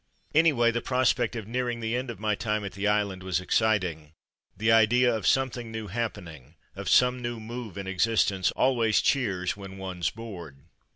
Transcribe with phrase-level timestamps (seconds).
[0.33, 4.13] Anyway, the prospect of nearing the end of my time at the island was exciting.
[4.57, 9.77] The idea of something new happening, of some new move in existence, always cheers when
[9.77, 10.63] one's bored.